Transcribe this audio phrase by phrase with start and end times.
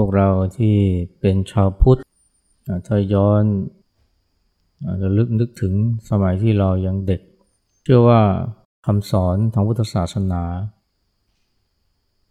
[0.00, 0.28] วกเรา
[0.58, 0.76] ที่
[1.20, 2.00] เป็นชาวพุทธ
[2.86, 3.42] ถ้าย้อน
[5.02, 5.72] จะลึกนึกถึง
[6.10, 7.20] สมัยที่เรายังเด็ก
[7.82, 8.22] เชื่อว่า
[8.86, 10.42] คำสอนทางพุทธศาสนา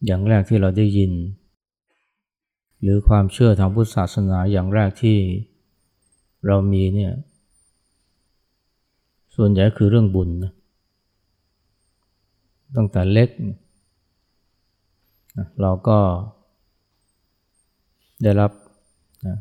[0.05, 1.11] อย่างแรกที่เราได้ยิน
[2.81, 5.17] หรือความเชื่อทางพุทธศาสนาอย่างแรกที่
[6.47, 7.13] เรามีเนี่ย
[9.35, 10.53] ส่วนใหญ่คือเรื่องบุญนะ
[12.75, 13.29] ตั้งแต่เล็ก
[15.61, 15.99] เราก็
[18.23, 18.51] ได้รับ
[19.27, 19.37] นะ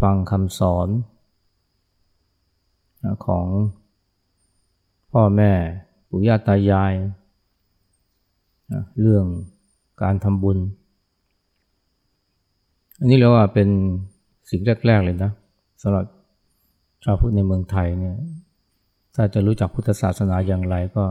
[0.00, 0.88] ฟังคำสอน
[3.04, 3.46] นะของ
[5.12, 5.52] พ่อแม่
[6.08, 6.92] ปู่ย่าตายาย
[8.72, 9.24] นะเรื่อง
[10.02, 10.58] การทำบุญ
[12.98, 13.68] อันนี้เรียกว่าเป็น
[14.50, 15.30] สิ่งแรก ๆ เลยนะ
[15.82, 16.04] สำหรับ
[17.04, 18.16] ชาวพุทธในเมืองไทยเนี่ย
[19.14, 21.04] ถ้าจะรู้จักพุทธศาสนาอย่างไรก็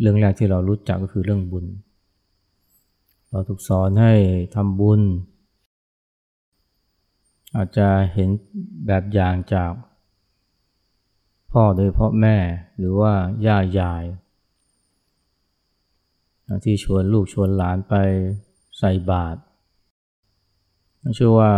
[0.00, 1.64] เรื่องแรกที่เรารู้จักก็คือเรื่องบุญ
[3.36, 4.14] เราถูกสอนให้
[4.54, 5.00] ทำบุญ
[7.56, 8.28] อาจจะเห็น
[8.86, 9.72] แบบอย่างจาก
[11.52, 12.36] พ่อโดยพ่อแม่
[12.78, 13.12] หรือว่า
[13.46, 14.04] ย่ายาย
[16.64, 17.94] ที่ชวนลูกชวนหลานไป
[18.78, 19.40] ใส่บาตร
[21.14, 21.52] เชื่อว่า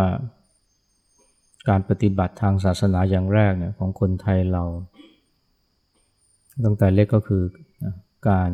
[1.68, 4.64] การปฏิบัติทางศาสนาอย่างแรกเนี่ยของคนไทยเรา
[6.64, 7.42] ตั้งแต่เล็กก็คือ
[8.28, 8.50] การ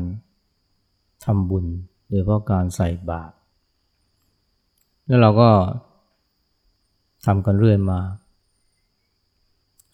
[1.27, 1.67] ทำบุญ
[2.15, 3.34] ดยเพราะการใส่บาตร
[5.07, 5.51] แล้วเราก็
[7.27, 8.01] ทำกันเรื่อยมา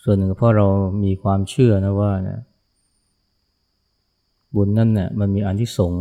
[0.02, 0.66] ส่วนหนึ่งเพราะเรา
[1.04, 2.40] มีความเชื่อนะว่าเนี่ย
[4.54, 5.92] บุญนั่นเนี่ยมันมีอันที่สง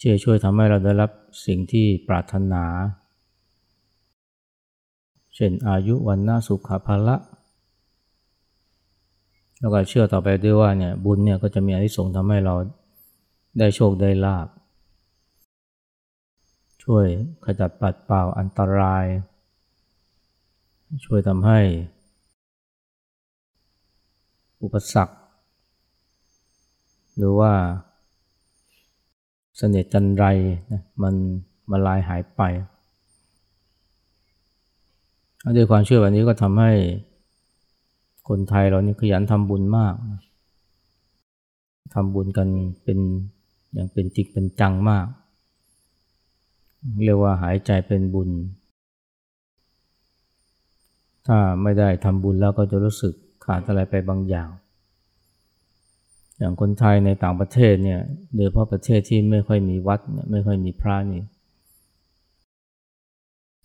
[0.00, 1.10] ช่วยช่วยทำให้เราได้รับ
[1.46, 2.64] สิ่งที่ปรารถนา
[5.34, 7.16] เช่นอายุวันนาสุขภาละ
[9.60, 12.54] แล้วก็เชื่อต่อไปด้วยว่าเนี่ยบุญเนี่ยก็จะมีอันิสงส์ทำให้เรา
[13.58, 14.48] ได้โชคได้ลาบ
[16.82, 17.06] ช่วย
[17.44, 19.06] ขจัดปัดเป่าอันตราย
[21.04, 21.60] ช่วยทำให้
[24.62, 25.14] อุปสรรค
[27.16, 27.52] หรือว่า
[29.56, 30.24] เสน่ห์จันไร
[30.72, 31.14] นะมัน
[31.70, 32.42] มาลายหายไป
[35.56, 36.72] ด้วยความเชื่อแบบนี้ก็ทำให้
[38.28, 39.94] คนไทยเรานี่ขยันทำบุญมาก
[41.94, 42.48] ทำบุญกัน
[42.84, 42.98] เป็น
[43.72, 45.06] อย่างเป็นจริงเป็นจังมาก
[47.04, 48.30] เรียกว่าหายใจเป็นบุญ
[51.26, 53.14] ถ้าไม่ได้ทำบุญแล้วก็จะรู้สึก
[53.44, 54.48] ขาดอะไรไปบางอย่าง
[56.38, 58.00] อย่างคนไทยในต่างประเทศเนี่ย
[58.34, 61.22] โดยเฉพาะประเทศที่ไม่ค่อยมีวัดไม่ค่อยมีพระนี่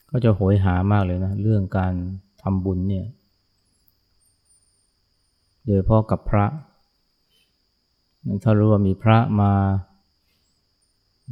[0.09, 1.93] ก็จะโหยหามากเลยนะ เรื่องการ
[2.41, 3.05] ทำบุญเนี่ย
[5.63, 6.45] โดยเฉพ่อกับพระ
[8.43, 9.51] ถ้ารู้ว่ามีพระมา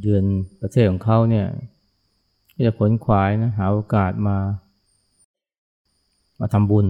[0.02, 0.26] เยือน
[0.62, 1.48] ประเทศของเขาเนี่ย
[2.56, 4.38] ก็จะขนขวายนะหาโอกาสมา
[6.40, 6.88] มาทำบุญ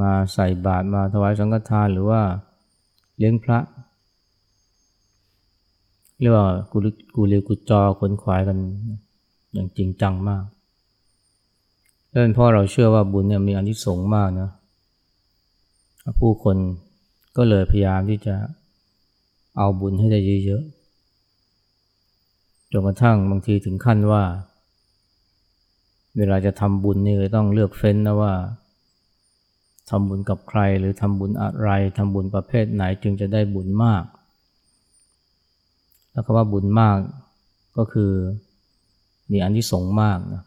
[0.00, 2.22] มาใส่บาตรมาถวายสังฆทานหรือว่า
[3.16, 3.58] เลี้ยงพระ
[6.20, 6.78] เรียกว่ากู
[7.14, 8.58] กูเรียกุจอขนขวายกัน
[9.52, 10.44] อย่างจริงจังมาก
[12.08, 14.50] และเป็นเพราะเราเชื่อว่าบุญเนี่ยมีอนิสงส์มากนะ
[16.20, 16.56] ผู้คน
[17.36, 18.34] ก็เลยพยายามที่จะ
[19.56, 20.72] เอาบุญให้ได้เยอะๆ
[22.72, 24.22] จนกระทั่งบางทีถึงขั้นว่า
[26.16, 28.34] เวลาจะทำบุญนี่ต้องเลือกเฟ้นนะว่า
[29.90, 34.04] ทำบุญกับใครหรือทำบุญอะไรทำบุญประเภทไหนจึงจะได้บุญมาก
[36.12, 36.98] แล้วก็ว่าบุญมาก
[37.76, 38.12] ก็คือ
[39.32, 40.42] มีอันที่สงมากนะ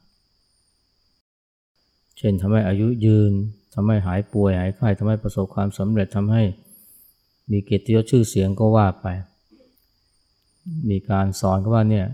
[2.18, 3.32] เช่นทำให้อายุยืน
[3.74, 6.44] ทำให้หายป่วยหายไข้ทำให้ประสบความสำเร็จทำให้
[7.52, 9.06] มีเกียรติยศชื่อเสียงก็ว่าไป
[10.90, 12.06] มีการสอนก็ว่าเนี่ย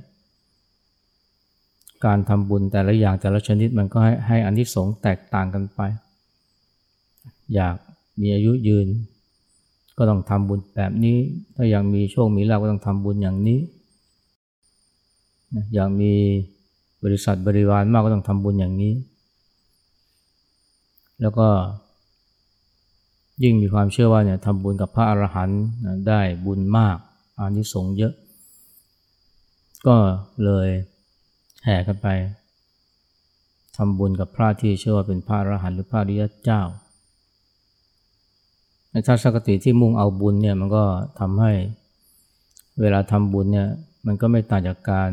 [2.05, 5.79] การทำบุญแต่ละอย่างแต่ละชนิดมันก็ให้ให้อันที่สงแตกต่างกันไป
[7.55, 7.75] อยาก
[8.21, 8.87] มีอายุยืน
[9.97, 11.17] ก็ต้องทำบุญแบบนี้
[11.55, 13.59] ถ้าอยากมีโชคมีลาภก็ต้องทำบุญอย่างนี้
[15.73, 16.13] อยากมี
[17.03, 18.93] บริษัทบริวารมากก็ต้องทำบุญอย่างนี้
[21.21, 21.47] แล้วก็
[23.43, 25.61] ยิ่งมีความเชื่อว่าเนี่ยทำบุญกับพระอรหันต์
[26.07, 26.97] ได้บุญมาก
[27.39, 28.13] อานิสงส์เยอะ
[29.87, 29.95] ก็
[30.45, 30.67] เลย
[31.65, 32.07] แห่กันไป
[33.77, 36.61] ทำบุญกับพระที่เชื่อว่าเป็นพระอรหันต์หรือพระริยเจ้า
[38.91, 40.83] ในทัศนคติที่มุ่งเอาบุญเนี่ยมันก็
[41.19, 41.51] ทำให้
[42.81, 43.67] เวลาทำบุญเนี่ย
[44.05, 45.11] มันก็ไม่ต่างจากการ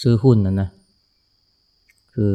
[0.00, 0.68] ซื้อหุ้นนะนะ
[2.14, 2.34] คือ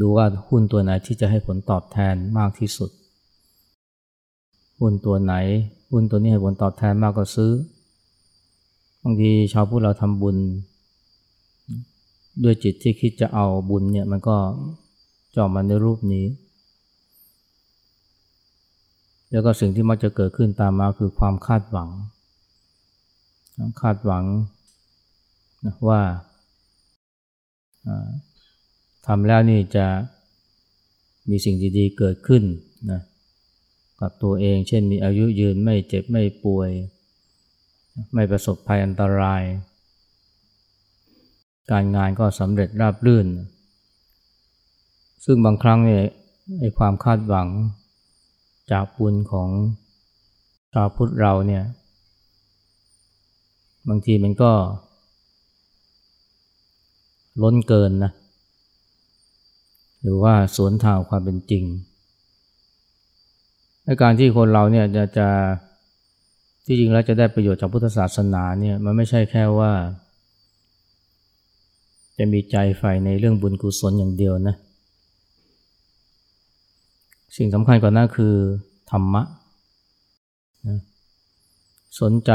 [0.00, 2.90] ดูว่าหุ้นตัวไหนที่จะให้ผลตอบแทนมากที่สุด
[4.78, 5.34] หุ้นตัวไหน
[5.90, 7.52] หุ้นตัวนี้ให้ผลตอบแทนมากก็ซื้อ
[9.02, 10.36] บางทีชาวพุทธเราทำบุญ
[12.42, 14.36] ด้วยจิตที่คิดจะเอาบุญเนี่ยมันก็
[15.36, 16.26] จอมมันในรูปนี้
[19.30, 21.88] แล้วก็สิ่งที่มักจะเกิดขึ้นตามมาคือความคาดหวัง
[23.80, 24.24] คาดหวัง
[25.64, 26.00] นะว่า
[29.06, 29.86] ทำแล้วนี่จะ
[31.30, 32.42] มีสิ่งดีๆเกิดขึ้น
[32.90, 33.00] นะ
[34.00, 36.70] กับตัวเอง เช่นมีอายุยืนไม่เจ็บไม่ป่วย
[38.14, 39.42] ไม่ประสบภัยอันตราย
[41.70, 43.26] การงานก็สำเร็จราบรื่น
[45.24, 46.02] ซึ่งบางครั้งเนี่ย
[46.58, 47.48] ไอความคาดหวัง
[48.72, 49.48] จากบุญของ
[50.72, 51.64] ชาวพุทธเราเนี่ย
[53.88, 54.52] บางทีมันก็
[57.42, 58.12] ล้นเกินนะ
[60.02, 61.64] หรือว่าสวนทางความเป็นจริง
[63.84, 65.28] ในการที่คนเราเนี่ยจะจะ
[66.66, 69.72] ที่จริงแล้วจะได้ประโยชน์จากพุทธศาสนาเนี่ยมันไม่ใช่แค่ว่า
[72.18, 74.56] จะมีใจใฝ่ในเรื่องบุญกุศลอย่างเดียวนะ
[77.36, 78.34] สิ่งสำคัญกว่านั้นคือ
[78.90, 79.22] ธรรมะ
[80.68, 80.78] นะ
[82.00, 82.32] สนใจ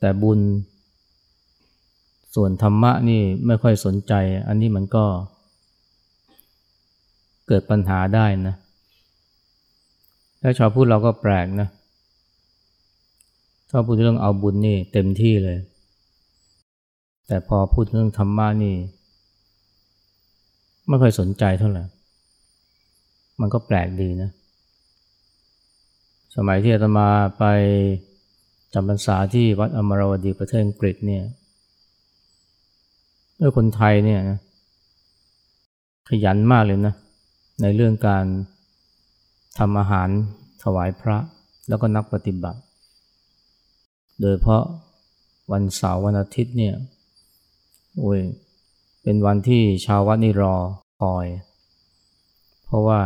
[0.00, 0.40] แต่บุญ
[2.34, 4.12] ส่วนธรรมะนี่ไม่ค่อยสนใจ
[4.48, 5.04] อันนี้มันก็
[7.52, 8.54] เกิดปัญหาได้นะ
[10.40, 11.68] แล้วชาวพูดเราก็แปลกนะ
[13.70, 15.58] ชอบพูดเรื่องเอาบุญนี่เต็มที่เลย
[17.26, 18.76] แต่พอพูดเรื่องธรรมะนี่
[20.88, 21.84] ไม่ค่อยสนใจเท่าไหร่
[23.40, 24.30] มันก็แปลกดีนะ
[26.36, 27.08] สมัยที่อาตมา
[27.38, 27.44] ไป
[28.74, 31.24] จำพรรษาที่วัดอมรวดีประเทศอังกฤษเนี่ย
[33.38, 34.38] เออคนไทยเนี่ยนะ
[36.08, 36.94] ขยันมากเลยนะ
[37.60, 38.24] ในเรื่องการ
[39.58, 40.08] ทำอาหาร
[40.62, 41.16] ถวายพระ
[41.68, 42.60] แล้วก็นักปฏิบัติ
[44.20, 44.62] โดยเพราะ
[45.52, 46.74] วันเสาร์วันอาทิตย์เนี่ย
[47.98, 48.20] โอ้ย
[49.02, 50.54] เป็นวันที่ชาววัดนี่รอ
[51.00, 51.26] คอย
[52.66, 53.00] เพราะว่า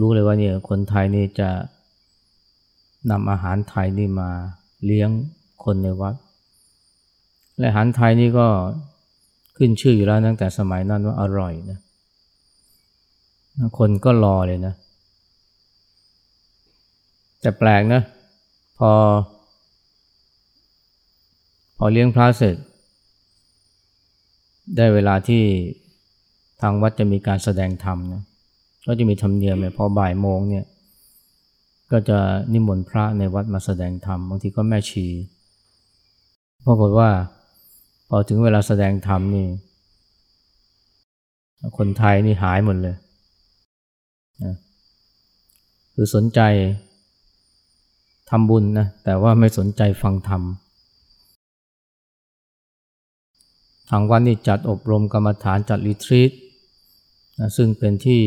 [0.00, 1.50] รู้เลยว่าเนี่ยคนไทยนี่จะ
[3.10, 4.30] นำอาหารไทยนี่มา
[4.84, 5.10] เลี้ยง
[5.64, 6.14] คนในวัด
[7.58, 8.46] และอาหารไทยนี่ก็
[9.56, 11.78] ขึ้นชื่ออยู่แล้วตั้งแต่สมัยนั้นว่าอร่อยนะ
[13.78, 14.74] คนก็รอเลยนะ
[17.40, 18.02] แต่แปลกนะ
[18.78, 18.90] พอ
[21.76, 22.56] พอเลี้ยงพระเสร็จ
[24.76, 25.42] ได้เวลาที่
[26.60, 28.22] ทางวัดจะมีการแสดงธรรมนะ
[28.86, 30.66] ก็จะมีธรรมเนียมเลยพอบ่ายโมงเนี่ย
[31.92, 32.18] ก็จะ
[32.52, 35.06] นิมนต์พระในวัดมาแสดงธรรมบางทีก็แม่ชี
[36.66, 37.08] ปรากฏว่า
[38.08, 39.46] พอถึงเวลาแสดงธรรมนี่
[41.78, 42.96] คนไทยนี่หายหมดเลย
[44.42, 44.54] นะ
[45.94, 46.40] คือสนใจ
[48.30, 50.42] ทำบุญนะแต่ว่าไม่สนใจฟังธรรม
[53.90, 56.32] ทางวันนี่จัดอบรมกรรมฐานจัดรีทรีต
[57.38, 58.22] นะซึ่งเป็นที่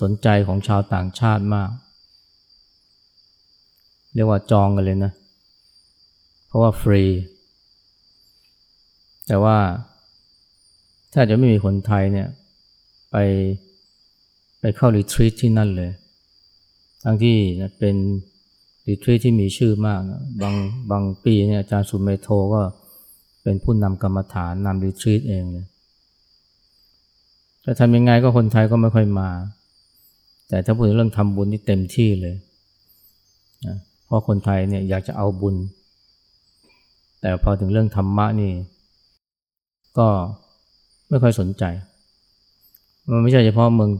[0.00, 1.70] สนใจของชาวต่างชาติมาก
[4.14, 5.12] เรียกว่าจองกันเลยนะ
[6.46, 7.02] เพราะว่าฟรี
[9.26, 9.58] แต่ว่า
[11.12, 12.28] ถ้าจะไม่มีคนไทยเนี่ย
[13.12, 13.16] ไป
[14.76, 15.90] เข้ารีทรีตที่นั่นเลย
[17.02, 17.36] ทั้งที่
[17.78, 17.96] เป็น
[18.88, 20.54] รีทรีตที่มีชื่อมากนะบาง
[20.90, 22.62] บางปีเนี่ยอาจารย์สุเมโทก็
[23.42, 25.66] เป็นผู้นำกรรมฐานนำรีทรีตเองเลย
[27.64, 29.30] จะทำยังไงก็คนไทยก็ไม่ค่อยมา
[30.48, 32.34] แต่ถ้าพูดเรื่องทำบุญนี่เต็มที่เลย
[33.66, 35.56] นะเพราะคนไทยเนี่ยอยากจะเอาบุญ
[37.20, 38.52] แต่พอถึงเรื่องธรรมะนี่
[39.98, 40.08] ก็
[41.08, 41.64] ไม่ค่อยสนใจ
[43.10, 43.90] มันไม่ใช่เฉพาะเมือง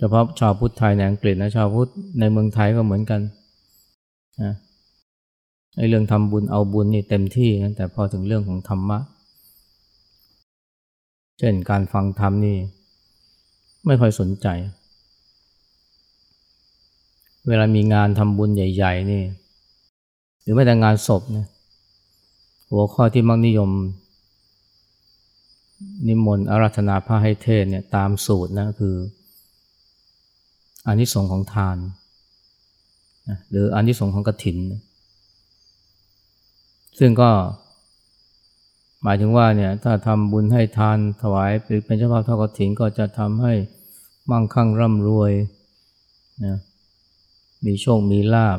[0.00, 1.90] เฉพาะชาวพุทธไทยในอังกฤษนะชาวพุทธ
[2.20, 3.20] ในเมืองไทยก็เหมือนกัน
[4.42, 4.54] นะ
[5.76, 8.98] ไอ้เรื่องทำบุญเอาบุญนี่เต็มที่นะแต่พอถึงเรื่องของธรรมะ
[11.38, 12.56] เช่นการฟังธรรมนี่
[13.86, 14.46] ไม่ค่อยสนใจ
[17.48, 19.22] เวลามีงานทำบุญใหญ่ ๆ นี่
[20.42, 21.46] หรือแม้แต่งานศพเนี่ย
[22.70, 23.70] หัวข้อที่มักนิยม
[26.08, 28.96] นิมนต์อาราธนาพระให้เทศเนี่ยตามสูตรนะคือ
[30.86, 31.76] อานิสงส์ของทาน
[33.28, 34.82] นะหรืออานิสงส์ของกฐินนะ
[36.98, 37.30] ซึ่งก็
[39.02, 41.50] หมายถึงว่าเนี่ยถ้าทำบุญให้ทานถวาย
[41.84, 43.54] เป็นเจ้าภาพทอดกฐินก็จะทำให้
[44.30, 45.32] มั่งคั่งร่ำรวย
[46.44, 46.56] นะ
[47.64, 48.58] มีโชค มีลาบ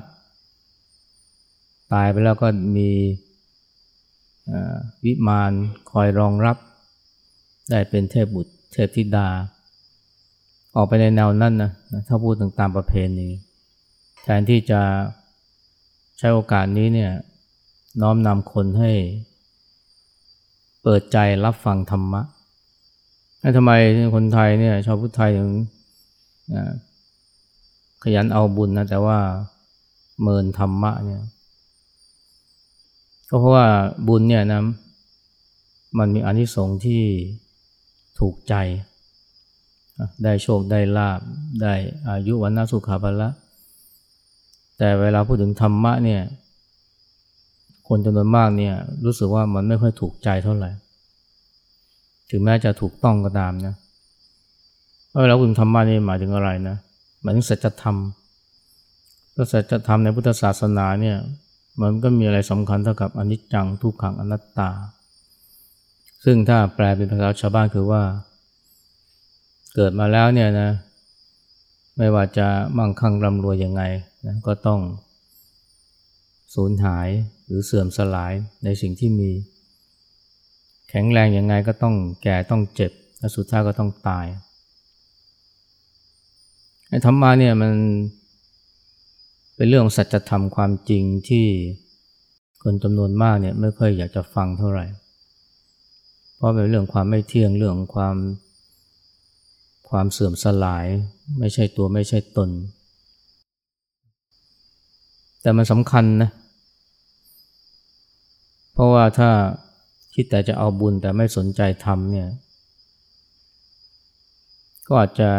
[1.94, 2.48] ตายไปแล้วก็
[2.78, 2.90] มี
[5.04, 5.51] วิมาน
[5.92, 6.58] คอยรองรับ
[7.70, 9.28] ได้เป็นเทพบุตรเทพธิดา
[10.75, 11.72] ออกไปในแนวนั้นนะ
[12.08, 13.30] ถ้าพูดถึงตามประเพณี
[14.24, 14.82] แทนที่จะ
[16.18, 17.12] ใช้โอกาสนี้เนี่ย
[18.01, 18.92] น้อมนำคนให้
[20.84, 22.22] เปิดใจรับฟังธรรมะ
[23.58, 23.72] ทำไม
[24.16, 25.51] คนไทยเนี่ยชาวพุทธไทยถึง
[28.04, 29.18] ขยันเอาบุญนะแต่ว่า
[30.22, 31.22] เมินธรรมะเนี่ย
[33.30, 33.68] ก็เพราะว่า
[34.08, 34.62] บุญเนี่ยนะ
[36.00, 37.01] มันมีอนิสงส์ที่
[38.20, 38.54] ถูกใจ
[40.24, 41.20] ได้โชคได้ลาบ
[41.62, 41.74] ได้
[42.10, 43.30] อายุวันนาสุขาภละ
[44.78, 46.22] แต่เวลาพูดถึงธรรมะเนี่ย
[47.88, 50.70] คนจำนวนมากเนี่ยรู้สึกว่ามันไม่ค่อยถูกใจเท่าไหร่
[52.30, 53.76] ถึงแม้จะถูกต้องก็ตามนะ
[55.22, 56.78] เวลาพูดถึงธรรมะนี่หมายถึงอะไรนะ
[57.22, 57.96] หมายถึงสัจธรรม
[59.36, 61.18] ก็สัจธรรมในพุทธศาสนาเนี่ย
[61.82, 64.70] มันก็มีอะไรสำคัญเท่ากับอนิจจังทุกขังอนัตตา
[66.26, 68.02] ซึ่งถ้าแปลเป็นภาษาชาวบ้านคือว่า
[69.75, 70.70] เกิดมาแล้วเนี่ยนะ
[71.98, 72.48] ไม่ว่าจะ
[72.78, 73.84] มั่งคั่งร่ำรวยยังไง
[74.28, 74.80] นะก็ต้อง
[76.56, 77.08] สูญหาย
[77.46, 79.30] หรือเสื่อมสลายในสิ่งที่มี
[80.90, 84.25] แข็งแรงยังไงก็ต้องแก่ต้องเจ็บและสุดท้ายก็ต้องตาย
[86.90, 87.74] ไอ้ธรรมะเนี่ยมัน
[89.56, 91.46] เป็นเรื่องสัจธรรมความจริงที่
[92.63, 94.86] คนจำนวนมากเนี่ยไม่ค่อยอยากจะฟังเท่าไหร่
[96.36, 98.16] เพราะเป็นเรื่องความไม่เที่ยงเรื่องความ
[99.92, 100.86] ความเสื่อมสลาย
[101.40, 102.50] ไม่ใช่ตัวไม่ใช่ตน
[105.42, 106.30] แต่มันสำคัญนะ
[108.74, 109.30] เพราะว่าถ้า
[110.14, 112.30] คิดแต่จะเอาบุญแต่ไม่สนใจทำเนี่ย
[114.88, 115.32] ก็อาจจะ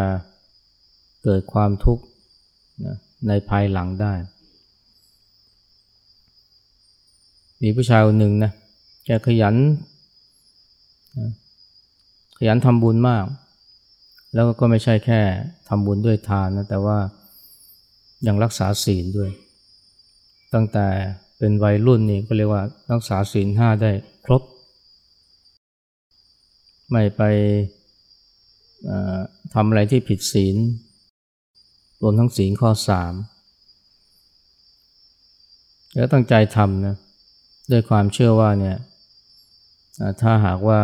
[1.22, 2.04] เกิดความทุกข์
[3.28, 4.14] ในภายหลังได้
[7.62, 8.52] มีผู้ชายคนหนึ่งนะ
[9.06, 9.56] แกขยัน
[12.38, 13.24] ขยันทำบุญมาก
[14.34, 15.20] แล้วก็ไม่ใช่แค่
[15.68, 16.98] ทำบุญด้วยทานนะแต่ว่า
[18.26, 19.30] ยังรักษาศีลด้วย
[20.54, 20.86] ตั้งแต่
[21.38, 22.62] เป็นวัยรุ่นนี่ก็เรียกว่า
[22.92, 23.90] รักษาศีลห้าได้
[24.24, 24.42] ครบ
[26.90, 27.22] ไม่ไป
[29.54, 30.56] ทำอะไรที่ผิดศีล
[32.02, 33.14] รวมทั้งศีลข้อสาม
[35.94, 36.96] แล้วตั้งใจทำนะ
[37.72, 38.78] ด้วยความเชื่อว่าเนี่ย
[40.22, 40.80] ถ้าหากว่า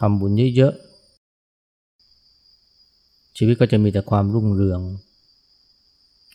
[0.00, 0.74] ทำบุญเยอะ
[3.36, 4.80] ชีวิตก็จะมีแต่ความรุ่งเรือง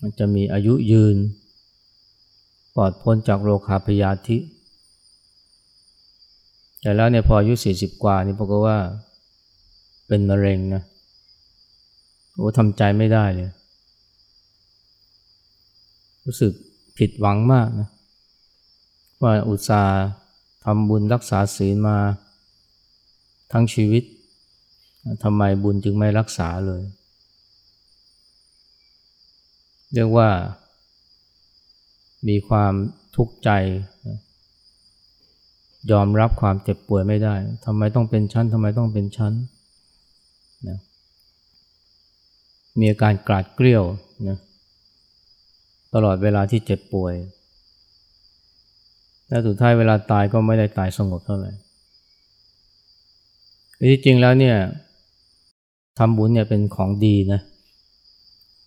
[0.02, 1.18] มันจะมีอายุยืน
[2.76, 4.38] ปลอดพ้นจากโรคาพยาธิ
[6.82, 8.78] แต่แล้วเนี่ยพออายุสี่สิบกว่านี่พรากว่า
[10.08, 10.84] เป็นมะเร็งนะ
[12.36, 13.50] โอ้ทำใจไม่ได้เลย
[16.26, 16.52] รู้สึก
[16.98, 17.90] ผิดหวังมากนะ
[19.22, 19.98] ว่าอุตส่าห์
[20.64, 21.98] ทำบุญรักษาศีลมา
[23.52, 24.04] ทั้งชีวิต
[25.24, 26.82] ทำไมบุญจึงไม่รักษาเลย
[29.94, 30.30] เรียกว่า
[32.28, 32.74] มีความ
[33.16, 33.50] ทุกข์ใจ
[35.92, 39.34] ยอมรับความเจ็บป่วยไม่ได้ทำไมต้องเป็นชั้นทำไมต้องเป็นชั้น
[40.70, 40.80] นะ
[42.80, 43.84] มีอาการกราดเกลียว
[44.28, 44.38] นะ
[45.94, 47.14] ตลอดเวลาที่เจ็บป่วย
[49.28, 51.52] และสุดท้ายเวลาตายก็ไม่ได้ตายสงบเท่าไหร่
[53.90, 54.58] ที่จริงแล้วเนี่ย
[55.98, 57.42] ทำบุญเนี่ยเป็นของดีนะ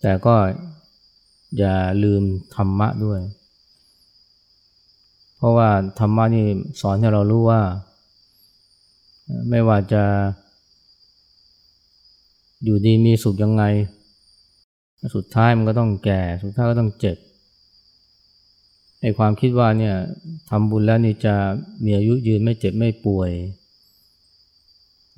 [0.03, 0.35] แต่ก็
[1.59, 2.23] อย่าลืม
[2.55, 3.21] ธรรมะด้วย
[5.37, 6.47] เพราะว่าธรรมะนี่
[6.81, 7.63] สอนให้เรารู้ว่า
[9.51, 10.03] ไม่ว่าจะ
[12.65, 13.65] อยู่ดีมีสุขยังไง
[15.15, 17.17] สุดท้ายมันก็ต้องแก่ สุดท้ายก็ต้องเจ็บ
[19.01, 19.95] ไอ้ความคิดว่าเนี่ย
[20.51, 21.35] ทำบุญแล้วนี่จะ
[21.85, 23.31] มีอายุยืนไม่เจ็บไม่ป่วย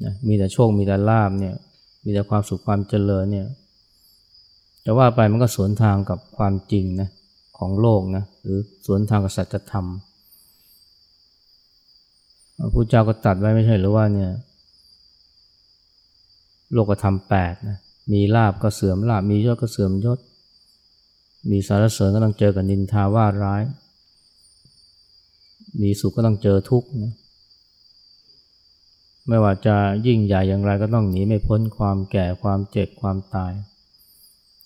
[0.04, 1.54] นะมีแต่โชคมีแต่ลาบเนี่ย
[2.06, 3.46] มีแต่ความสุขความเจริญเนี่ย
[4.84, 7.08] จะว่าไปมันก็สวนทางกับความจริงนะ
[7.58, 9.86] ของโลกนะหรือสวนทางกับสัจธรรม
[12.58, 14.30] พระพุทธเจ้าก็ตัดไว้ไม่ใช่หรือว่าเนี่ย
[16.72, 17.78] โลกธรรมแปดนะ
[18.12, 20.18] มีลาบก็เสื่อมลาบมียศก็เสื่อมยศ
[21.50, 23.62] มีสารเสริญก็ต้องเจอกับนินทาว่าร้าย
[25.82, 27.14] มีสุขก็ต้องเจอทุกข์นะ
[29.28, 33.52] ไม่ว่าจะยิ่งใหญ่อย่างไรก็ต้องหนีไม่พ้นความแก่ความเจ็บความตาย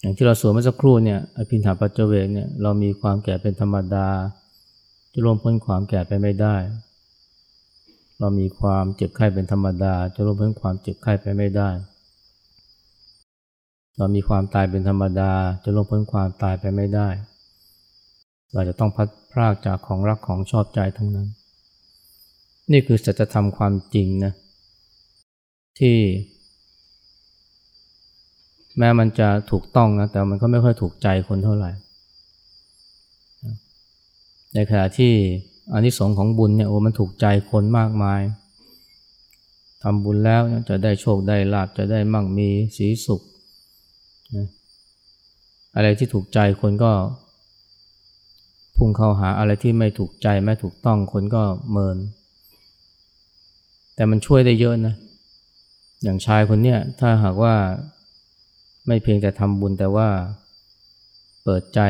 [0.00, 4.08] อย่างที่เราสวดเมื่อสักครู่เนี่ยอภินหาปัจเจเวกเนี่ยเรามีความแก่เป็นธรรมดา
[5.12, 6.56] จะร่วมพ้นความแก่ไปไม่ได้
[8.18, 11.70] เรามีความเจ็บไข้เป็นธรรมดา จะร่วมพ้นความเจ็บไข้ไปไม่ได้
[13.96, 15.32] เรามีความตายเป็นธรรมดา
[15.64, 17.08] จะลงพ้นความตายไปไม่ได้
[18.52, 21.28] เราจะต้องพัดพรากจากของรักของชอบใจทั้งนั้น
[22.72, 24.32] นี่คือสัจธรรมความจริงนะ
[25.80, 25.98] ที่
[28.78, 31.70] แม้มันจะถูกต้องนะแต่มันก็ไม่ค่อยถูกใจคนเท่าไหร่
[34.54, 35.12] ในขณะที่
[35.72, 38.20] อานิสงส์ของบุญเนี่ยโอ้มันถูกใจคนมากมาย
[39.82, 43.20] ทำบุญแล้วจะได้โชคได้ลาบจะได้มั่งมีสีสุข
[44.36, 44.46] นะ
[45.76, 46.92] อะไรที่ถูกใจคนก็
[48.76, 51.96] พุ่งเข้าหาอะไรที่ไม่ถูกใจไม่ถูกต้องคนก็เมิน
[53.94, 54.94] แต่มันช่วยได้เยอะนะ
[56.02, 57.54] อย่างชายคนเนี้ยถ้าหากว่า
[58.86, 60.08] ไม่เพียงแต่ทำบุญแต่ว่า
[61.42, 61.80] เปิดใจ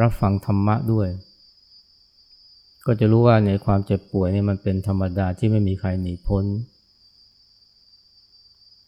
[0.00, 1.08] รับฟังธรรมะด้วย
[2.86, 6.44] ก็จะรู้ว่าในความเจ็บป่วยนี่มันเป็นธรรมดาที่ไม่มีใครหนีพ้น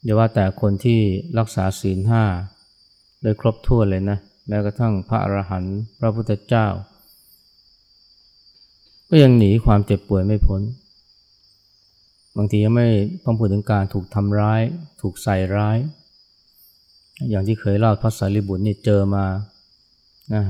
[0.03, 1.01] เดี๋ยวว่าแต่คนที่
[1.39, 2.25] รักษาศีลห้า
[3.23, 4.19] โดยครบถ้วนเลยนะ
[4.49, 6.67] แม้กระทั่งพระอรหันต์พระพุทธเจ้า
[9.09, 10.61] ก็ยังหนีความเจ็บป่วยไม่พ้น
[12.41, 12.89] บางทียังไม่
[13.25, 14.61] ต้องพูดถึงการถูกทำร้าย
[15.01, 15.79] ถูกใส่ร้าย
[17.31, 19.25] อย่างที่เคยเล่าพระสารีบุตรนี่เจอมา
[20.35, 20.43] นะ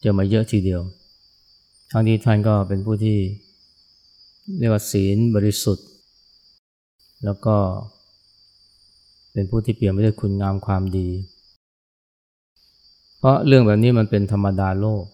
[0.00, 0.80] เจอมาเยอะทีเดียว
[1.90, 3.18] ทั้งที่ท่านก็เป็นผู้ที่
[4.58, 5.86] เรียกว่าศีลบริสุทธิ์
[7.24, 7.56] แล้วก็
[9.32, 11.08] เป็นผู้ที่เปลี่ยนไปด้วยคุณงามความดี
[13.18, 15.04] เพราะเรื่องแบบนี้มันเป็นธรรมดาโลก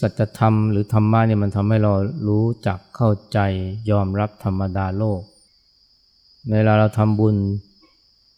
[0.00, 1.92] สัจธรรมหรือธรรมะเนี่ยมันทำให้เรา
[2.28, 3.38] รู้จักเข้าใจ
[3.90, 5.20] ยอมรับธรรมดาโลก
[6.46, 7.36] ในเวลาเราทำบุญ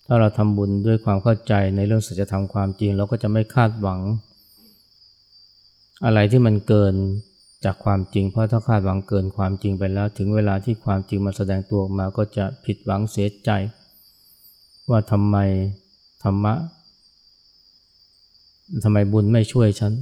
[0.06, 4.00] ถ้าเราทำบุญด้วยความเข้าใจในเรื่องสัจธรรมความจริง เราก็จะไม่คาดหวัง
[6.04, 6.94] อะไรที่มันเกิน
[7.64, 13.50] จากความจริง เพราะถ้าคาดหวังเกินความจริงไปแล้ว ถึงเวลาที่ความจริงมาแสดงตัวออกมาก็จะผิดหวังเสียใจ
[14.90, 15.36] ว่าทำไม
[16.23, 16.54] ธรรมะ
[18.84, 19.92] ทำไมบุญไม่ช่วยฉัน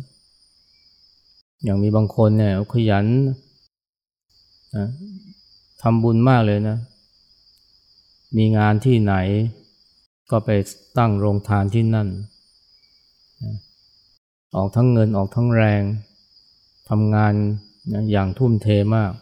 [1.65, 3.07] อย่างมีบางคนเนี่ยขยัน
[4.77, 4.87] นะ
[5.83, 6.77] ทำบุญมากเลยนะ
[8.37, 9.15] มีงานที่ไหน
[10.31, 10.51] ก็ไป
[10.99, 12.09] ตั้งโรงทานที่นั่น
[13.43, 13.55] นะ
[14.57, 15.83] ออกทั้งเงินออกทั้งแรง
[16.91, 17.33] ทำงาน
[17.93, 18.67] นะอย่างทุ่มเท
[18.97, 19.13] มาก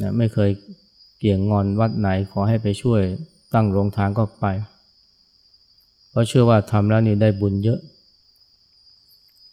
[0.00, 0.50] นะไม่เคย
[1.18, 3.02] เกี่ยงงอนวัดไหนขอให้ไปช่วย
[3.54, 4.46] ตั้งโรงทานก็ไป
[6.10, 7.80] เพราะเชื่อว่าทำแล้วนี่ได้บุญเยอะ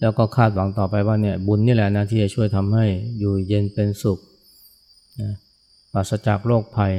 [0.02, 2.86] แล้วก็คาดหวังต่อไปว่าเนี่ยบุญนี่แหละนะที่จะช่วยทำให้
[3.20, 4.20] อยู่เย็นเป็นสุข
[5.22, 5.32] นะ
[5.94, 6.94] ปราศจากโรคภัย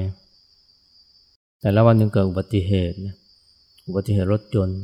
[1.60, 3.14] แต่แล้ววันหนึ่งเกิดอุบัติเหตุนะ
[3.86, 4.80] อุบัติเหตุรถยนต์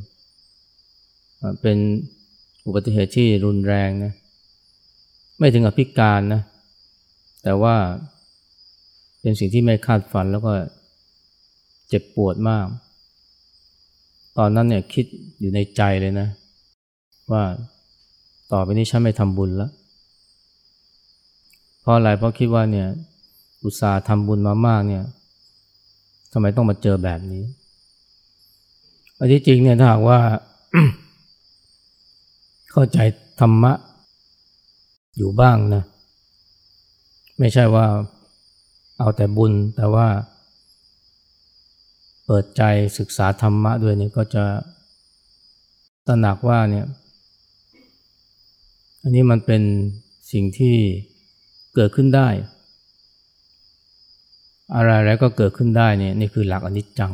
[1.62, 1.78] เป็น
[2.66, 4.12] อุบัติเหตุที่รุนแรงนะ
[5.38, 6.42] ไม่ถึงกับพิการนะ
[7.44, 7.76] แต่ว่า
[9.20, 10.52] เป็นสิ่งที่ไม่คาดฝันแล้วก็
[11.88, 12.66] เจ็บปวดมาก
[14.38, 15.06] ตอนนั้นเนี่ยคิด
[15.40, 16.28] อยู่ในใจเลยนะ
[17.32, 17.42] ว่า
[18.52, 19.70] ต่อไปนี้ฉันไม่ทำบุญล้ว
[21.80, 22.88] เพราะอะไรเพราะคิดว่าเนี่ย
[23.62, 25.04] อุตส่าห์ทำบุญมามากเนี่ย
[26.32, 27.44] ทำไมต้องมาเจอแบบนี้
[29.18, 30.18] อันที่จริงเนี่ยถ้าหากว่า
[32.72, 32.98] เข้าใจ
[33.40, 33.72] ธรรมะ
[35.16, 35.82] อยู่บ้างนะ
[37.38, 37.86] ไม่ใช่ว่า
[38.98, 40.06] เอาแต่บุญแต่ว่า
[42.26, 42.62] เปิดใจ
[42.98, 44.44] ศึกษาธรรมะด้วยเนี่ยก็จะ
[46.06, 46.86] ตระหนักว่าเนี่ย
[49.06, 49.62] อันนี้มันเป็น
[50.32, 50.76] สิ่งที่
[51.74, 52.28] เกิดขึ้นได้
[54.74, 57.12] อะไรๆก็เกิดขึ้นได้เนี่ยนี่คือหลักอนิจจัง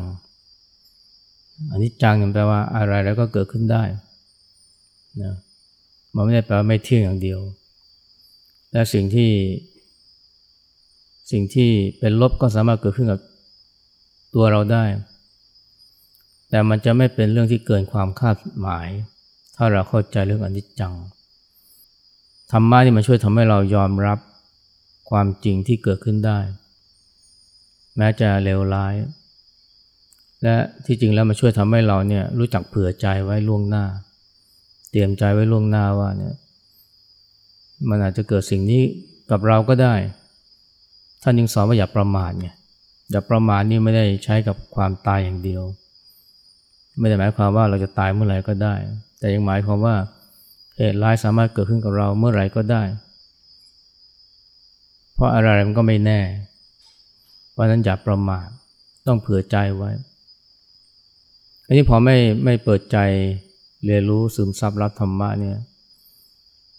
[1.71, 3.83] อนิจจังเนี่ยแปลว่าอะไรแล้วก็เกิดขึ้นได้
[5.21, 5.35] นะ
[6.15, 7.39] มันไม่ได้แปลว่าไม่เที่ยงอย่างเดียว
[8.71, 9.31] และสิ่งที่
[11.31, 13.19] สิ่งที่เป็นลบก็สามารถเกิดขึ้นกับ
[14.35, 14.83] ตัวเราได้
[16.49, 18.87] แต่มันจะไม่เป็นเรื่องที่เกินความคาดหมาย
[19.55, 20.93] ถ้าเราเข้าใจเรื่องอนิจจัง
[22.51, 24.19] ธรรมะนี่มันช่วยทำให้เรายอมรับ
[25.09, 26.39] ความจริงที่เกิดขึ้นได้
[27.97, 28.93] แม้จะเลวร้าย
[30.43, 33.85] และที่จริงแล้วมันช่วยทำให้เราเนี่ยรู้จักเผื่อใจไว้ล่วงหน้า
[34.91, 36.35] เตรียมใจไว้ล่วงหน้าว่าเนี่ย
[37.89, 38.83] มันอาจจะเกิดสิ่งนี้
[39.31, 39.95] กับเราก็ได้
[41.23, 42.47] ท่านยังสอนว่าอย่าประมาทไง
[43.11, 45.63] อย่าประมาทนี่ไม่ได้ใช้กับความตายอย่างเดียว
[46.99, 48.75] ไม่ได้หมายความว่าเราจะตายเมื่อไหร่ก็ได้
[49.19, 49.95] แต่ยังหมายความว่า
[50.77, 52.83] เหตุร้ายสามารถเกิดขึ้นกับเราเมื่อไหร่ก็ได้
[55.13, 56.19] เพราะอะไรมันก็ไม่แน่
[57.51, 58.47] เพราะนั้นอย่าประมาท
[59.07, 59.89] ต้องเผื่อใจไว้
[61.65, 62.97] อันนี้พอไม่ไม่เปิดใจ
[63.85, 65.57] เรียนรู้ซึมซับรับธรรมะเนี่ย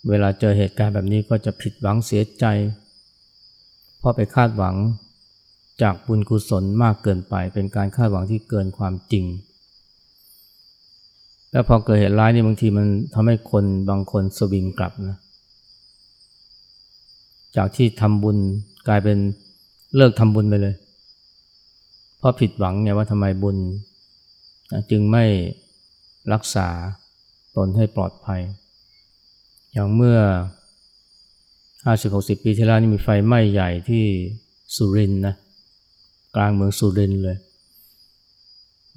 [0.08, 2.44] เวลาเจอเหตุการณ์แบบนี้ก็จะผิดหวังเสียใจ
[3.98, 4.76] เพราะไปคาดหวัง
[5.82, 9.24] จากบุญกุศลมากเกินไป เป็นการคาดหวังที่เกินความจริง
[11.52, 15.18] แล้วพอเกิดเหตุร้ายนี่บางทีมันทำให้คนบางคนสวิงกลับนะ
[17.56, 18.38] จากที่ทำบุญ
[18.88, 19.18] กลายเป็น
[19.96, 20.74] เลิกทำบุญไปเลย
[22.18, 23.56] เพราะผิดหวังไงว่าทำไมบุญ
[24.90, 25.24] จึงไม่
[26.32, 26.68] รักษา
[27.56, 28.40] ตนให้ปลอดภัย
[29.72, 30.18] อย่างเมื่อ
[31.84, 34.04] ห้าสิบหกสิบปีที่แล้วนี่มีไฟไหม้ใหญ่ที่
[34.76, 35.34] สุรินทร์นะ
[36.34, 37.36] กลางเมืองสุรินทร์เลย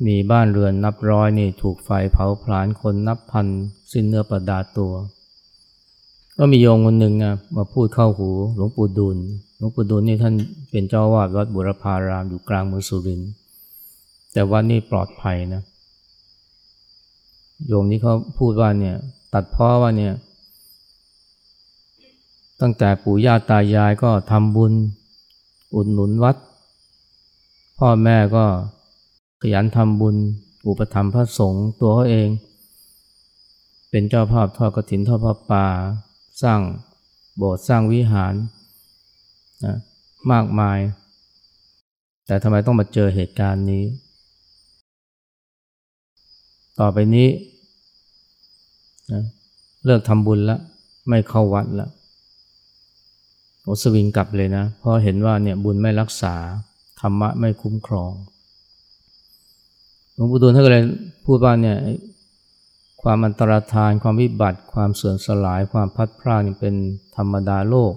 [0.05, 3.47] มีบ้านเรือนนับร้อยนี่ถูกไฟเผาผลาญคนนับพัน
[3.91, 4.93] สิ้นเนื้อประดาตัว
[6.37, 9.17] ก็มีโยงคนหนึ่งนะมาพูดเข้าหูหลวงปู่ดูล
[9.57, 10.33] หลวงปู่ดูลนี่ท่าน
[10.71, 13.31] เป็นเจ้าวาดวัดบุรพารามอยู่กลางเมืองสุรินทร์
[14.33, 15.61] แต่วัดนี่ปลอดภัยนะ
[17.67, 18.95] โยมที่เขาพูดว่าเนี่ย
[19.33, 20.13] ตัดพ้อว่าเนี่ย
[22.61, 24.73] ตั้งแต่ปู่ย่าตายายก็ทำบุญ
[25.75, 26.35] อุดหนุนวัด
[27.79, 28.45] พ่อแม่ก็
[29.53, 30.15] ยันทำบุญ
[30.67, 32.29] อุปถัมภ์พระสงฆ์ตัวเขาเอง
[33.89, 35.65] เป็นเจ้าภาพทอดกฐินทอดพระป่า
[36.43, 36.59] สร้าง
[37.37, 38.33] โบสถ์สร้างวิหาร
[39.65, 39.75] นะ
[40.31, 40.79] มากมาย
[42.25, 43.83] แต่ทำไมต้องมาเจอเหตุการณ์นี้
[46.79, 47.27] ต่อไปนี้
[49.11, 49.23] นะ
[49.85, 50.59] เลิกทำบุญแล้ว
[51.09, 51.89] ไม่เข้าวัดแล้ว
[53.63, 56.35] โอสวิงกลับเลยนะเพราะเห็นว่าเนี่ยบุญไม่รักษา
[56.99, 58.11] ธรรมะไม่คุ้มครอง
[60.15, 60.83] หลวงปู่ดูลท่านก็เลย
[61.25, 61.77] พูดว่าเนี่ย
[63.01, 66.75] ความอันตรธานความวิบัติ ความเสื่อมสลาย ความพัดพลาดนี่เป็น
[67.17, 67.93] ธรรมดาโลก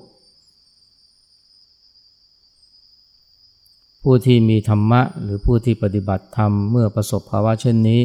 [4.02, 8.00] ผู้ที่มีธรรมะ หรือผู้ที่ปฏิบัติธรรม เมื่อประสบภาวะเช่นนี้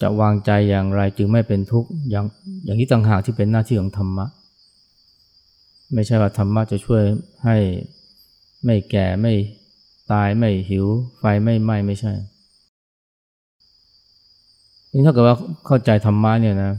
[0.00, 2.26] จะวางใจอย่างไรจึงไม่เป็นทุกข์อย่าง
[2.64, 4.26] อย่างนี้ต่างหากที่เป็นหน้าที่ของธรรมะ
[5.94, 7.02] ไม่ใช่ว่าธรรมะจะช่วย
[7.44, 7.56] ให้
[8.64, 9.34] ไม่แก่ไม่
[10.12, 10.86] ตายไม่หิว
[11.18, 12.12] ไฟไม่ไหม้ไม่ใช่
[14.92, 16.72] นี่ถ้าเกิดว่าเข้าใจธรรมะเนี่ยนะ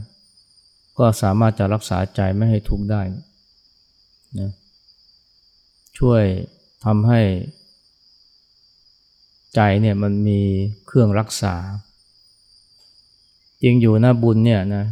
[0.98, 3.02] ก็สามารถจะรักษาใจไม่ให้ทุกข์ได้
[4.40, 4.50] นะ
[5.98, 6.22] ช่วย
[6.84, 7.20] ทำให้
[9.54, 10.40] ใจเนี่ยมันมี
[10.86, 11.54] เครื่องรักษา
[13.62, 14.84] จริงอยู่นะบุญเนี่ยนะ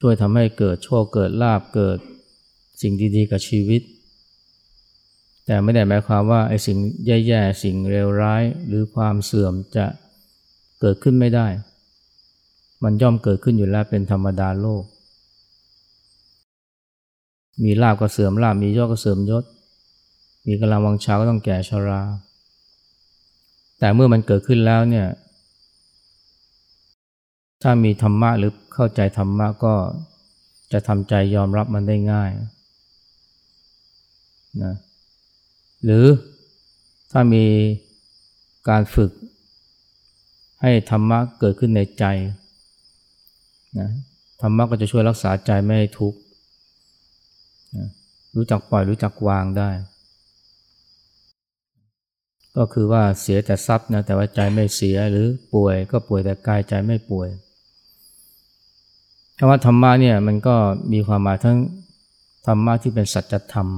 [0.00, 1.98] ช่วยทำให้เกิดโชคเกิดลาบเกิด
[2.80, 3.82] สิ่งดีๆกับชีวิต
[5.48, 9.86] แต่ไม่ได้หมายความว่าไอ้สิ่งแย่ๆ สิ่งเลวร้าย หรือความเสื่อมจะ
[10.80, 11.46] เกิดขึ้นไม่ได้
[12.84, 14.84] มันย่อมเกิดขึ้นอยู่แล้วเป็นธรรมดาโลก
[17.64, 19.44] มีลาบก็เสื่อมลาบมียศก็เสื่อมยศ
[20.46, 22.00] มีกำลังวังชาก็ต้องแก่ชรา
[23.78, 25.06] แต่เมื่อมันเกิดขึ้นแล้วเนี่ย
[27.62, 29.74] ถ้ามีธรรมะหรือเข้าใจธรรมะก็
[30.72, 32.30] จะทำใจยอมรับมันได้ง่าย
[34.62, 34.74] นะ
[35.84, 36.04] หรือ
[37.12, 37.44] ถ้ามี
[38.68, 39.10] การฝึก
[40.62, 42.04] ให้ธรรมะเกิดขึ้นในใจ
[43.78, 43.90] นะ
[44.40, 46.18] ธรรมะก็จะช่วยรักษาใจไม่ให้ทุกข์
[47.76, 47.86] นะ
[48.36, 49.70] รู้จักปล่อยรู้จักวางได้
[52.56, 57.28] ก็คือว่าเสียแต่ทรัพย์นะแต่ว่าใจไม่เสียหรือป่วยก็ป่วยแต่กายใจไม่ป่วย
[59.38, 60.56] คำว่าธรรมะเนี่ยมันก็
[60.92, 61.58] มีความหมายทั้ง
[62.46, 63.68] ธรรมะที่เป็นสัจธรรม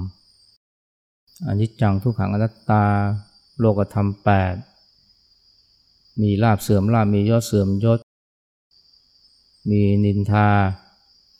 [1.46, 2.84] อนิจจังทุกขังอนัตตา
[3.58, 4.54] โลกธรรมแปด
[6.20, 8.00] มีลาบเสื่อมลาบมียอดเสื่อมยศ
[9.70, 10.48] มีนินทา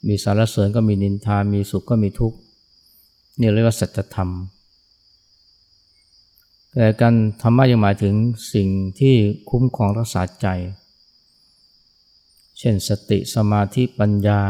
[0.07, 2.39] มีสารเสริญก็มีนินทา มีสุขก็มีทุกข์
[3.41, 4.31] นี่เรียกว่าสัจธรรม
[6.73, 8.15] แต่การธรรมะยังหมายถึง
[8.55, 8.69] สิ่ง
[9.01, 9.15] ที่
[9.51, 10.47] คุ้มครองรักษาใจ
[12.59, 14.41] เช่นสติสมาธิปัญญา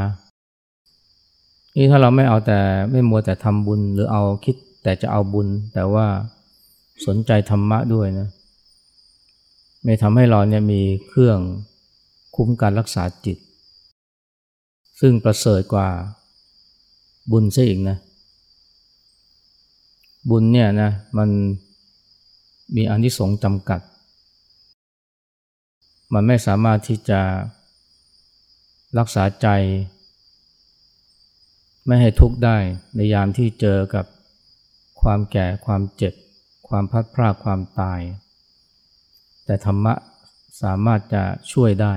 [1.76, 2.58] นี่ถ้าเราไม่เอาแต่
[2.90, 6.06] ไม่มัวแต่ทำบุญหรือเอาคิด แต่จะเอาบุญ แต่ว่า
[7.06, 8.28] สนใจธรรมะด้วยนะ
[9.84, 11.38] ไม่ทำให้เราเนี่ยมีเครื่อง
[12.36, 13.38] คุ้มการรักษาจิต
[15.00, 15.88] ซึ่งประเสริฐกว่า
[17.30, 17.98] บุญซะอีกนะ
[20.30, 21.28] บุญเนี่ยนะมัน
[22.76, 23.80] มีอนิสงส์จำกัด
[26.14, 27.20] มันไม่สามารถที่จะ
[28.98, 29.48] รักษาใจ
[31.86, 32.56] ไม่ให้ทุกข์ได้
[32.96, 34.04] ในยามที่เจอกับ
[35.02, 36.14] ความแก่ความเจ็บ
[36.68, 38.00] ความพัดพรากความตาย
[39.44, 39.94] แต่ธรรมะ
[40.62, 41.92] สามารถจะช่วยได้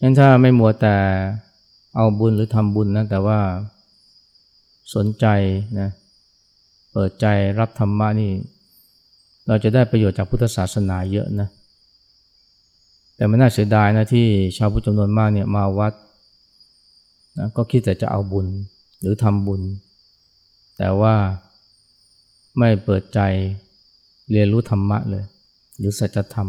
[0.00, 0.96] งั้นถ้าไม่มัวแต่
[1.96, 3.38] เอาบุญหรือทำบุญนะแต่ว่า
[4.94, 5.26] สนใจ
[5.80, 5.90] นะ
[6.92, 7.26] เปิดใจ
[7.58, 8.32] รับธรรมะนี่
[9.46, 11.48] เราจะได้ประโยชน์จากพุทธศาสนาเยอะนะ
[13.16, 15.92] แต่มันน่าเสียดายนะที่ชาวพุทธจำนวนมากเนี่ยมาวัด
[17.38, 18.46] นะก็คิดแต่จะเอาบุญ
[19.00, 19.62] หรือทำบุญ
[20.78, 21.14] แต่ว่า
[22.58, 23.20] ไม่เปิดใจ
[24.30, 25.24] เรียนรู้ธรรมะเลย
[25.78, 26.48] หรือสัจธรรม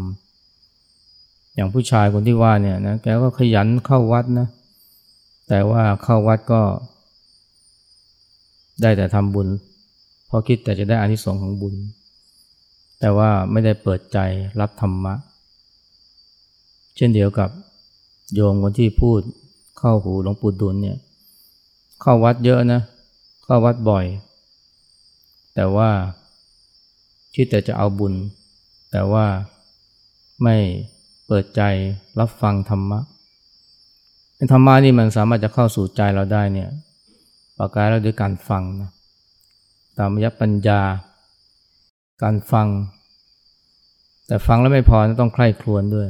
[1.54, 4.48] อย่างผู้ชายคนที่ว่าเนี่ยนะแกก็ขยันเข้าวัดนะ
[5.48, 6.62] แต่ว่าเข้าวัดก็
[8.82, 9.48] ได้แต่ทำบุญ
[10.26, 11.74] เพราะคิดแต่จะได้อานิสงส์ของบุญ
[13.00, 14.18] แต่ว่าไม่ได้เปิดใจ
[14.60, 15.14] รับธรรมะ
[16.96, 17.50] เช่นเดียวกับ
[18.34, 19.20] โยมคนที่พูด
[19.78, 20.96] เข้าหูหลวงปู่ดุลเนี่ย
[22.00, 22.80] เข้าวัดเยอะนะ
[23.50, 24.06] เข้าวัดบ่อย
[25.54, 25.90] แต่ว่า
[27.34, 28.14] คิดแต่จะเอาบุญ
[28.90, 29.26] แต่ว่า
[30.42, 30.56] ไม่
[31.26, 31.62] เปิดใจ
[32.20, 33.00] รับฟังธรรมะ
[34.52, 36.70] ธรรมะนี่มันสามารถจะเข้าสู่ใจเราได้เนี่ย
[37.58, 38.90] ประการเราด้วยการฟังนะ
[39.98, 40.80] ตามยปัญญา
[42.22, 42.68] การฟัง
[44.26, 46.08] แต่ฟังแล้วไม่พอต้องใคร่ครวญด้วย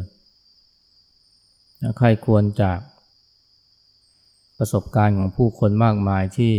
[1.98, 2.78] ใคร่ครวญจาก
[4.58, 6.54] ประสบการณ์ของผู้คนมากมายที่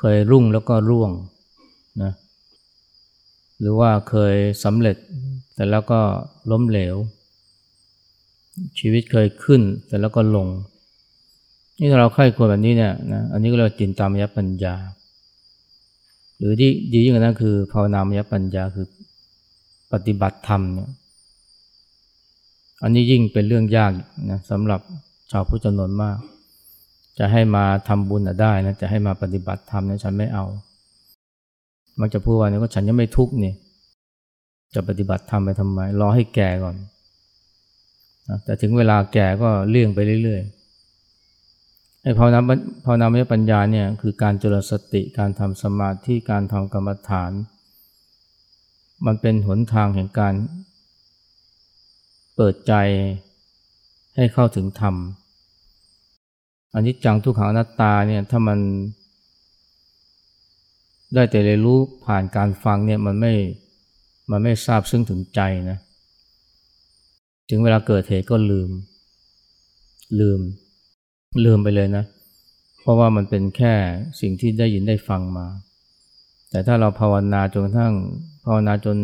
[0.00, 1.10] เคยรุ่งแล้วก็ร่วง
[2.02, 2.12] นะ
[3.60, 4.34] หรือว่าเคย
[4.64, 4.96] สำเร็จ
[5.54, 6.00] แต่แล้วก็
[6.50, 6.96] ล้มเหลว
[8.78, 10.48] ชีวิตเคยขึ้นแต่แล้วก็ลง
[11.78, 14.74] นี่ถ้าเราใคร่ควรแบบนี้เนี่ยนะอันนี้ก็เรียกว่าจินตามยปัญญา
[16.36, 18.86] หรือที่ดียิ่งกว่านั้นคือภาวนามยปัญญาคือ
[19.92, 20.90] ปฏิบัติธรรมเนี่ย
[22.82, 23.92] อันนี้ยิ่งเป็นเรื่องยาก
[24.30, 24.80] นะสำหรับ
[25.30, 26.18] ชาวพุทธจำนวนมาก
[27.22, 30.44] จะให้มาทำบุญได้นะจะให้มาปฏิบัติธรรมเนี่ยฉันไม่เอา
[32.00, 33.54] มักจะพูดว่าเนี่ยก็ฉันยังไม่ทุกข์นี่
[34.74, 36.76] จะปฏิบัติธรรมไปทำไม รอให้แก่ก่อน
[38.28, 42.40] นะแต่ถึงเวลาแก่ก็เลี่ยงไปเรื่อยๆไอ้ภาวนา
[42.84, 47.32] ภาวนามยปัญญาเนี่ยคือการเจริญสติการทำสมาธิการทำกรรมฐาน
[49.06, 50.34] มันเป็นหนทางแห่งการ
[52.36, 52.72] เปิดใจ
[54.16, 54.94] ให้เข้าถึงธรรม
[56.74, 58.58] อันนี้จังทุกขังอนัตตาเนี่ยถ้ามัน
[61.14, 63.32] ได้แต่เรียนรู้ผ่านการฟังเนี่ยมันไม่
[64.30, 65.78] มันไม่ทราบซึ่งถึงใจนะ
[67.50, 68.70] ถึงเวลาเกิดเหตุก็ลืม
[70.20, 70.40] ลืม
[71.44, 72.04] ลืมไปเลยนะ
[72.80, 73.74] เพราะว่ามันเป็นแค่
[74.20, 75.46] สิ่งที่ได้ยินได้ฟังมา
[76.50, 77.94] แต่ถ้าเราภาวนาจนกระทั่ง
[78.44, 78.96] ภาวนาจน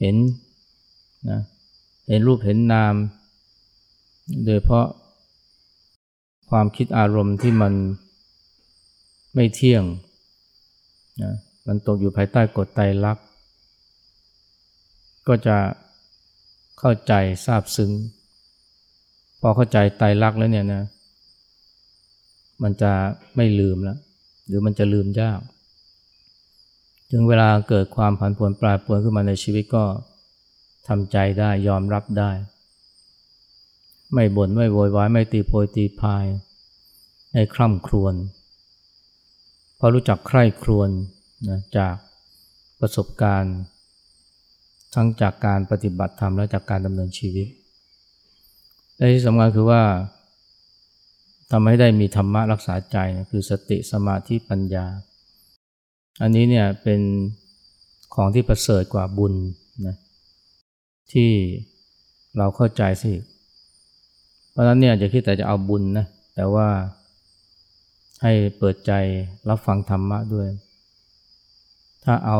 [0.00, 0.16] เห็น
[1.30, 1.40] นะ
[2.08, 2.94] เห็นรูปเห็นนาม
[4.44, 4.86] โดยเพราะ
[6.50, 7.72] ความคิดอารมณ์ที่มัน
[9.34, 9.84] ไม่เที่ยง
[11.22, 11.34] นะ
[11.66, 13.24] มันตกอยู่ภายใต้กฎไตรลักษณ์
[15.28, 15.56] ก็จะ
[16.78, 17.12] เข้าใจ
[17.46, 17.90] ทราบซึ้ง
[19.40, 20.82] พอเข้าใจไตรลักษณ์แล้วเนี่ยนะ
[22.62, 22.92] มันจะ
[23.36, 23.98] ไม่ลืมแล้ว
[24.46, 25.40] หรือมันจะลืมยาก
[27.10, 29.84] ถึงเวลาเกิดความผันผวนปลายปวนขึ้นมาในชีวิตก็
[30.88, 32.30] ทำใจได้ยอมรับได้
[34.14, 36.24] ไม่บน่นไม่โวยวายไม่ตีโพยตีพาย
[37.32, 38.14] ให้คร่ำครวญ
[39.78, 40.88] พอรู้จักใคร่ครวญ
[41.48, 41.96] นะจาก
[42.80, 43.56] ประสบการณ์
[44.94, 47.48] ทั้งจากการปฏิบัติธรรมและจากการดำเนินชีวิต
[48.96, 49.82] และที่สำคัญคือว่า
[51.50, 54.86] ทำให้ได้มีธรรมะรักษาใจนะคือสติสมาธิปัญญา
[56.22, 57.00] อันนี้เนี่ยเป็น
[58.14, 59.34] ของที่ประเสริฐกว่าบุญ
[59.86, 59.96] นะ
[61.12, 61.30] ที่
[62.38, 63.12] เราเข้าใจสิ
[64.58, 66.68] ราะฉะนั้นเนี่ยจะคิดแต่จะเอาบุญนะ แต่ว่า
[68.22, 68.92] ให้เปิดใจ
[69.48, 70.48] รับฟังธรรมะด้วย
[72.04, 72.38] ถ้าเอา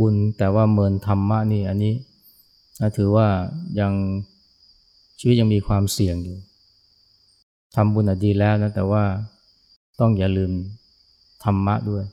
[0.00, 1.94] บุญแต่ว่าเมินธรรมะนี่อันนี้
[2.96, 3.26] ถือว่า
[3.80, 3.92] ยัง
[5.18, 6.38] ชีวิตยังมีความเสี่ยงอยู่
[7.76, 9.04] ทำบุญดีแล้วนะแต่ว่า
[10.00, 10.52] ต้องอย่าลืม
[11.44, 12.04] ธรรมะด้วย